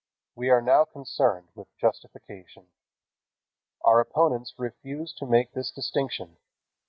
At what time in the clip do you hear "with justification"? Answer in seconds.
1.53-2.69